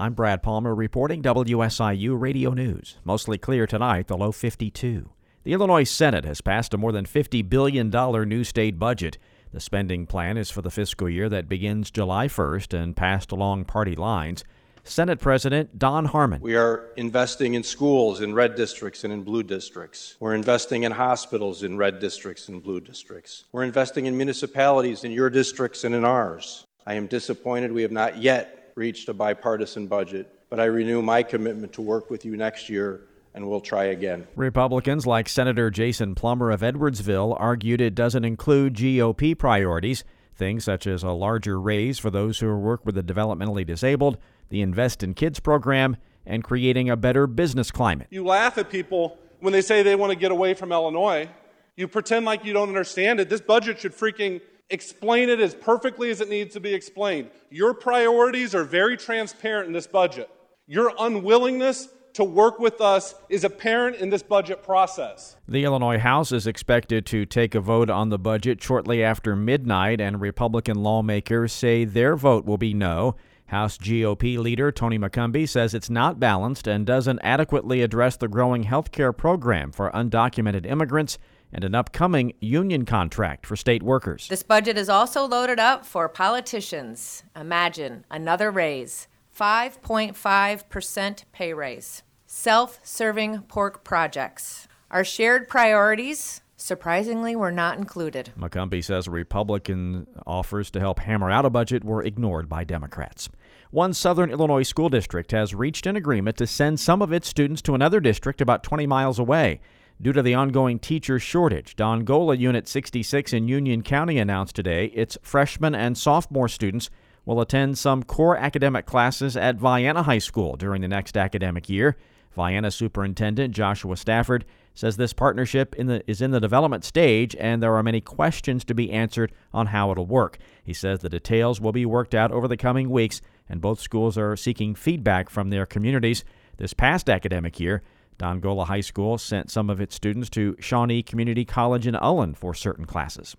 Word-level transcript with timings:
I'm 0.00 0.12
Brad 0.12 0.44
Palmer 0.44 0.76
reporting 0.76 1.24
WSIU 1.24 2.20
Radio 2.20 2.52
News. 2.52 2.98
Mostly 3.02 3.36
clear 3.36 3.66
tonight, 3.66 4.06
the 4.06 4.16
low 4.16 4.30
52. 4.30 5.10
The 5.42 5.52
Illinois 5.52 5.82
Senate 5.82 6.24
has 6.24 6.40
passed 6.40 6.72
a 6.72 6.78
more 6.78 6.92
than 6.92 7.04
$50 7.04 7.48
billion 7.48 7.90
new 8.28 8.44
state 8.44 8.78
budget. 8.78 9.18
The 9.52 9.58
spending 9.58 10.06
plan 10.06 10.36
is 10.36 10.52
for 10.52 10.62
the 10.62 10.70
fiscal 10.70 11.10
year 11.10 11.28
that 11.30 11.48
begins 11.48 11.90
July 11.90 12.28
1st 12.28 12.80
and 12.80 12.96
passed 12.96 13.32
along 13.32 13.64
party 13.64 13.96
lines. 13.96 14.44
Senate 14.84 15.18
President 15.18 15.80
Don 15.80 16.04
Harmon. 16.04 16.42
We 16.42 16.54
are 16.54 16.90
investing 16.96 17.54
in 17.54 17.64
schools 17.64 18.20
in 18.20 18.34
red 18.34 18.54
districts 18.54 19.02
and 19.02 19.12
in 19.12 19.24
blue 19.24 19.42
districts. 19.42 20.14
We're 20.20 20.36
investing 20.36 20.84
in 20.84 20.92
hospitals 20.92 21.64
in 21.64 21.76
red 21.76 21.98
districts 21.98 22.48
and 22.48 22.62
blue 22.62 22.78
districts. 22.78 23.46
We're 23.50 23.64
investing 23.64 24.06
in 24.06 24.16
municipalities 24.16 25.02
in 25.02 25.10
your 25.10 25.28
districts 25.28 25.82
and 25.82 25.92
in 25.92 26.04
ours. 26.04 26.64
I 26.86 26.94
am 26.94 27.08
disappointed 27.08 27.72
we 27.72 27.82
have 27.82 27.90
not 27.90 28.18
yet 28.18 28.57
reached 28.78 29.08
a 29.08 29.14
bipartisan 29.14 29.88
budget, 29.88 30.32
but 30.48 30.60
I 30.60 30.64
renew 30.64 31.02
my 31.02 31.22
commitment 31.22 31.74
to 31.74 31.82
work 31.82 32.08
with 32.08 32.24
you 32.24 32.36
next 32.36 32.70
year 32.70 33.02
and 33.34 33.48
we'll 33.48 33.60
try 33.60 33.84
again. 33.84 34.26
Republicans 34.36 35.06
like 35.06 35.28
Senator 35.28 35.70
Jason 35.70 36.14
Plummer 36.14 36.50
of 36.50 36.62
Edwardsville 36.62 37.36
argued 37.38 37.80
it 37.80 37.94
doesn't 37.94 38.24
include 38.24 38.74
GOP 38.74 39.36
priorities, 39.36 40.04
things 40.34 40.64
such 40.64 40.86
as 40.86 41.02
a 41.02 41.10
larger 41.10 41.60
raise 41.60 41.98
for 41.98 42.10
those 42.10 42.38
who 42.38 42.56
work 42.56 42.86
with 42.86 42.94
the 42.94 43.02
developmentally 43.02 43.66
disabled, 43.66 44.16
the 44.48 44.62
Invest 44.62 45.02
in 45.02 45.12
Kids 45.12 45.40
program, 45.40 45.96
and 46.24 46.42
creating 46.42 46.88
a 46.88 46.96
better 46.96 47.26
business 47.26 47.70
climate. 47.70 48.06
You 48.10 48.24
laugh 48.24 48.56
at 48.58 48.70
people 48.70 49.18
when 49.40 49.52
they 49.52 49.62
say 49.62 49.82
they 49.82 49.96
want 49.96 50.12
to 50.12 50.18
get 50.18 50.30
away 50.30 50.54
from 50.54 50.72
Illinois. 50.72 51.28
You 51.76 51.86
pretend 51.88 52.24
like 52.24 52.44
you 52.44 52.52
don't 52.52 52.68
understand 52.68 53.20
it. 53.20 53.28
This 53.28 53.40
budget 53.40 53.80
should 53.80 53.92
freaking 53.92 54.40
explain 54.70 55.28
it 55.28 55.40
as 55.40 55.54
perfectly 55.54 56.10
as 56.10 56.20
it 56.20 56.28
needs 56.28 56.54
to 56.54 56.60
be 56.60 56.74
explained. 56.74 57.30
Your 57.50 57.74
priorities 57.74 58.54
are 58.54 58.64
very 58.64 58.96
transparent 58.96 59.66
in 59.66 59.72
this 59.72 59.86
budget. 59.86 60.28
Your 60.66 60.92
unwillingness 60.98 61.88
to 62.14 62.24
work 62.24 62.58
with 62.58 62.80
us 62.80 63.14
is 63.28 63.44
apparent 63.44 63.96
in 63.96 64.10
this 64.10 64.22
budget 64.22 64.62
process. 64.62 65.36
The 65.46 65.64
Illinois 65.64 65.98
House 65.98 66.32
is 66.32 66.46
expected 66.46 67.06
to 67.06 67.24
take 67.24 67.54
a 67.54 67.60
vote 67.60 67.90
on 67.90 68.08
the 68.08 68.18
budget 68.18 68.62
shortly 68.62 69.04
after 69.04 69.36
midnight, 69.36 70.00
and 70.00 70.20
Republican 70.20 70.82
lawmakers 70.82 71.52
say 71.52 71.84
their 71.84 72.16
vote 72.16 72.44
will 72.44 72.58
be 72.58 72.74
no. 72.74 73.14
House 73.48 73.78
GOP 73.78 74.36
leader 74.36 74.70
Tony 74.70 74.98
McCombie 74.98 75.48
says 75.48 75.72
it's 75.72 75.88
not 75.88 76.20
balanced 76.20 76.66
and 76.66 76.86
doesn't 76.86 77.18
adequately 77.22 77.80
address 77.82 78.16
the 78.16 78.28
growing 78.28 78.64
health 78.64 78.92
care 78.92 79.12
program 79.12 79.72
for 79.72 79.90
undocumented 79.92 80.66
immigrants 80.66 81.18
and 81.50 81.64
an 81.64 81.74
upcoming 81.74 82.34
union 82.40 82.84
contract 82.84 83.46
for 83.46 83.56
state 83.56 83.82
workers. 83.82 84.28
This 84.28 84.42
budget 84.42 84.76
is 84.76 84.90
also 84.90 85.26
loaded 85.26 85.58
up 85.58 85.86
for 85.86 86.10
politicians. 86.10 87.24
Imagine 87.34 88.04
another 88.10 88.50
raise 88.50 89.08
5.5% 89.34 91.24
pay 91.32 91.54
raise, 91.54 92.02
self 92.26 92.80
serving 92.82 93.40
pork 93.48 93.82
projects. 93.82 94.68
Our 94.90 95.04
shared 95.04 95.48
priorities 95.48 96.42
surprisingly 96.58 97.34
we 97.34 97.40
were 97.40 97.52
not 97.52 97.78
included. 97.78 98.32
McCombie 98.38 98.84
says 98.84 99.08
Republican 99.08 100.06
offers 100.26 100.70
to 100.72 100.80
help 100.80 100.98
hammer 100.98 101.30
out 101.30 101.46
a 101.46 101.50
budget 101.50 101.84
were 101.84 102.02
ignored 102.02 102.48
by 102.48 102.64
Democrats. 102.64 103.28
One 103.70 103.94
southern 103.94 104.30
Illinois 104.30 104.62
school 104.62 104.88
district 104.88 105.32
has 105.32 105.54
reached 105.54 105.86
an 105.86 105.96
agreement 105.96 106.36
to 106.38 106.46
send 106.46 106.80
some 106.80 107.00
of 107.00 107.12
its 107.12 107.28
students 107.28 107.62
to 107.62 107.74
another 107.74 108.00
district 108.00 108.40
about 108.40 108.62
20 108.62 108.86
miles 108.86 109.18
away. 109.18 109.60
Due 110.00 110.12
to 110.12 110.22
the 110.22 110.34
ongoing 110.34 110.78
teacher 110.78 111.18
shortage, 111.18 111.74
Dongola 111.74 112.38
Unit 112.38 112.68
66 112.68 113.32
in 113.32 113.48
Union 113.48 113.82
County 113.82 114.18
announced 114.18 114.54
today 114.54 114.86
its 114.86 115.18
freshman 115.22 115.74
and 115.74 115.98
sophomore 115.98 116.48
students 116.48 116.88
will 117.24 117.40
attend 117.40 117.76
some 117.76 118.02
core 118.02 118.36
academic 118.36 118.86
classes 118.86 119.36
at 119.36 119.56
Vienna 119.56 120.02
High 120.02 120.18
School 120.18 120.56
during 120.56 120.82
the 120.82 120.88
next 120.88 121.16
academic 121.16 121.68
year. 121.68 121.96
Vienna 122.34 122.70
Superintendent 122.70 123.54
Joshua 123.54 123.96
Stafford 123.96 124.44
says 124.78 124.96
this 124.96 125.12
partnership 125.12 125.74
in 125.74 125.88
the, 125.88 126.08
is 126.08 126.22
in 126.22 126.30
the 126.30 126.38
development 126.38 126.84
stage 126.84 127.34
and 127.40 127.60
there 127.60 127.74
are 127.74 127.82
many 127.82 128.00
questions 128.00 128.64
to 128.64 128.74
be 128.74 128.92
answered 128.92 129.32
on 129.52 129.66
how 129.66 129.90
it'll 129.90 130.06
work. 130.06 130.38
He 130.62 130.72
says 130.72 131.00
the 131.00 131.08
details 131.08 131.60
will 131.60 131.72
be 131.72 131.84
worked 131.84 132.14
out 132.14 132.30
over 132.30 132.46
the 132.46 132.56
coming 132.56 132.88
weeks 132.88 133.20
and 133.48 133.60
both 133.60 133.80
schools 133.80 134.16
are 134.16 134.36
seeking 134.36 134.76
feedback 134.76 135.30
from 135.30 135.50
their 135.50 135.66
communities. 135.66 136.22
This 136.58 136.74
past 136.74 137.10
academic 137.10 137.58
year, 137.58 137.82
Dongola 138.20 138.66
High 138.66 138.82
School 138.82 139.18
sent 139.18 139.50
some 139.50 139.68
of 139.68 139.80
its 139.80 139.96
students 139.96 140.30
to 140.30 140.54
Shawnee 140.60 141.02
Community 141.02 141.44
College 141.44 141.88
in 141.88 141.96
Ullin 141.96 142.34
for 142.34 142.54
certain 142.54 142.84
classes. 142.84 143.36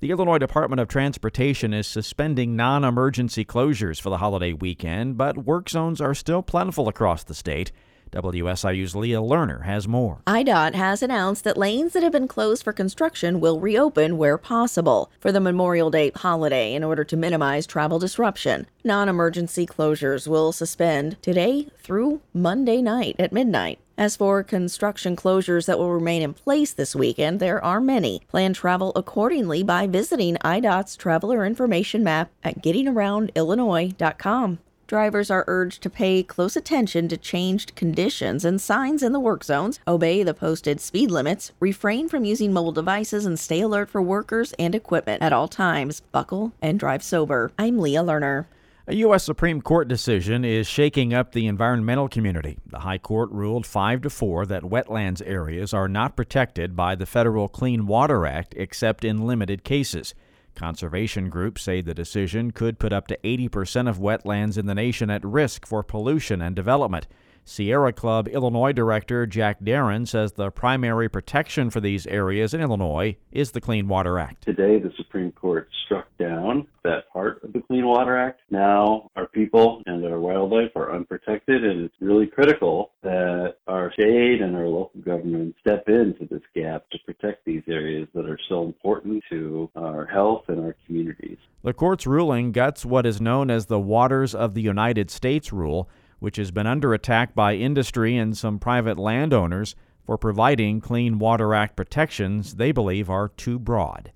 The 0.00 0.10
Illinois 0.10 0.38
Department 0.38 0.80
of 0.80 0.88
Transportation 0.88 1.72
is 1.72 1.86
suspending 1.86 2.54
non 2.54 2.84
emergency 2.84 3.46
closures 3.46 3.98
for 3.98 4.10
the 4.10 4.18
holiday 4.18 4.52
weekend, 4.52 5.16
but 5.16 5.38
work 5.38 5.70
zones 5.70 6.02
are 6.02 6.12
still 6.12 6.42
plentiful 6.42 6.86
across 6.86 7.24
the 7.24 7.34
state. 7.34 7.72
WSIU's 8.12 8.94
Leah 8.94 9.20
Lerner 9.20 9.64
has 9.64 9.88
more. 9.88 10.20
IDOT 10.26 10.74
has 10.74 11.02
announced 11.02 11.44
that 11.44 11.56
lanes 11.56 11.94
that 11.94 12.02
have 12.02 12.12
been 12.12 12.28
closed 12.28 12.62
for 12.62 12.72
construction 12.72 13.40
will 13.40 13.58
reopen 13.58 14.18
where 14.18 14.38
possible 14.38 15.10
for 15.18 15.32
the 15.32 15.40
Memorial 15.40 15.90
Day 15.90 16.12
holiday 16.14 16.74
in 16.74 16.84
order 16.84 17.04
to 17.04 17.16
minimize 17.16 17.66
travel 17.66 17.98
disruption. 17.98 18.66
Non 18.84 19.08
emergency 19.08 19.66
closures 19.66 20.28
will 20.28 20.52
suspend 20.52 21.16
today 21.22 21.68
through 21.78 22.20
Monday 22.34 22.82
night 22.82 23.16
at 23.18 23.32
midnight. 23.32 23.78
As 23.96 24.16
for 24.16 24.42
construction 24.42 25.16
closures 25.16 25.66
that 25.66 25.78
will 25.78 25.92
remain 25.92 26.22
in 26.22 26.34
place 26.34 26.72
this 26.72 26.96
weekend, 26.96 27.40
there 27.40 27.62
are 27.64 27.80
many. 27.80 28.20
Plan 28.28 28.52
travel 28.52 28.92
accordingly 28.96 29.62
by 29.62 29.86
visiting 29.86 30.36
IDOT's 30.36 30.96
traveler 30.96 31.44
information 31.44 32.02
map 32.02 32.30
at 32.42 32.62
gettingaroundillinois.com. 32.62 34.58
Drivers 34.86 35.30
are 35.30 35.44
urged 35.46 35.82
to 35.82 35.90
pay 35.90 36.22
close 36.22 36.56
attention 36.56 37.08
to 37.08 37.16
changed 37.16 37.74
conditions 37.74 38.44
and 38.44 38.60
signs 38.60 39.02
in 39.02 39.12
the 39.12 39.20
work 39.20 39.44
zones, 39.44 39.80
obey 39.88 40.22
the 40.22 40.34
posted 40.34 40.80
speed 40.80 41.10
limits, 41.10 41.52
refrain 41.60 42.08
from 42.08 42.24
using 42.24 42.52
mobile 42.52 42.72
devices, 42.72 43.24
and 43.24 43.38
stay 43.38 43.60
alert 43.60 43.88
for 43.88 44.02
workers 44.02 44.52
and 44.58 44.74
equipment 44.74 45.22
at 45.22 45.32
all 45.32 45.48
times. 45.48 46.00
Buckle 46.12 46.52
and 46.60 46.78
drive 46.78 47.02
sober. 47.02 47.52
I'm 47.58 47.78
Leah 47.78 48.02
Lerner. 48.02 48.46
A 48.88 48.96
U.S. 48.96 49.22
Supreme 49.22 49.62
Court 49.62 49.86
decision 49.86 50.44
is 50.44 50.66
shaking 50.66 51.14
up 51.14 51.32
the 51.32 51.46
environmental 51.46 52.08
community. 52.08 52.58
The 52.66 52.80
High 52.80 52.98
Court 52.98 53.30
ruled 53.30 53.64
5 53.64 54.02
to 54.02 54.10
4 54.10 54.46
that 54.46 54.64
wetlands 54.64 55.22
areas 55.24 55.72
are 55.72 55.86
not 55.86 56.16
protected 56.16 56.74
by 56.74 56.96
the 56.96 57.06
Federal 57.06 57.46
Clean 57.46 57.86
Water 57.86 58.26
Act 58.26 58.54
except 58.56 59.04
in 59.04 59.24
limited 59.24 59.62
cases. 59.62 60.14
Conservation 60.54 61.28
groups 61.28 61.62
say 61.62 61.80
the 61.80 61.94
decision 61.94 62.50
could 62.50 62.78
put 62.78 62.92
up 62.92 63.06
to 63.08 63.18
80% 63.24 63.88
of 63.88 63.98
wetlands 63.98 64.58
in 64.58 64.66
the 64.66 64.74
nation 64.74 65.10
at 65.10 65.24
risk 65.24 65.66
for 65.66 65.82
pollution 65.82 66.42
and 66.42 66.54
development. 66.54 67.06
Sierra 67.44 67.92
Club 67.92 68.28
Illinois 68.28 68.72
director 68.72 69.26
Jack 69.26 69.58
Darin 69.62 70.06
says 70.06 70.32
the 70.32 70.50
primary 70.50 71.08
protection 71.08 71.70
for 71.70 71.80
these 71.80 72.06
areas 72.06 72.54
in 72.54 72.60
Illinois 72.60 73.16
is 73.32 73.50
the 73.50 73.60
Clean 73.60 73.86
Water 73.88 74.18
Act. 74.18 74.44
Today, 74.44 74.78
the 74.78 74.92
Supreme 74.96 75.32
Court 75.32 75.68
struck 75.84 76.06
down 76.18 76.68
that 76.84 77.10
part 77.12 77.42
of 77.42 77.52
the 77.52 77.60
Clean 77.60 77.84
Water 77.84 78.16
Act. 78.16 78.40
Now, 78.50 79.10
our 79.16 79.26
people 79.26 79.82
and 79.86 80.04
our 80.04 80.20
wildlife 80.20 80.70
are 80.76 80.94
unprotected, 80.94 81.64
and 81.64 81.84
it's 81.84 81.94
really 82.00 82.26
critical 82.26 82.92
that 83.02 83.56
our 83.66 83.92
state 83.92 84.40
and 84.40 84.54
our 84.56 84.68
local 84.68 84.91
government 85.16 85.54
step 85.60 85.88
into 85.88 86.26
this 86.30 86.42
gap 86.54 86.88
to 86.90 86.98
protect 87.04 87.44
these 87.44 87.62
areas 87.68 88.08
that 88.14 88.26
are 88.26 88.38
so 88.48 88.64
important 88.64 89.22
to 89.30 89.70
our 89.76 90.06
health 90.06 90.44
and 90.48 90.60
our 90.60 90.76
communities. 90.86 91.38
The 91.62 91.72
court's 91.72 92.06
ruling 92.06 92.52
guts 92.52 92.84
what 92.84 93.06
is 93.06 93.20
known 93.20 93.50
as 93.50 93.66
the 93.66 93.80
Waters 93.80 94.34
of 94.34 94.54
the 94.54 94.62
United 94.62 95.10
States 95.10 95.52
rule 95.52 95.88
which 96.22 96.36
has 96.36 96.52
been 96.52 96.68
under 96.68 96.94
attack 96.94 97.34
by 97.34 97.54
industry 97.54 98.16
and 98.16 98.38
some 98.38 98.60
private 98.60 98.96
landowners 98.96 99.74
for 100.06 100.16
providing 100.16 100.80
Clean 100.80 101.18
Water 101.18 101.52
Act 101.52 101.74
protections 101.74 102.54
they 102.54 102.70
believe 102.70 103.10
are 103.10 103.28
too 103.28 103.58
broad. 103.58 104.12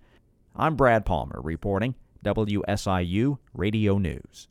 I'm 0.54 0.76
Brad 0.76 1.04
Palmer 1.04 1.40
reporting 1.42 1.96
WSIU 2.24 3.38
Radio 3.52 3.98
News. 3.98 4.46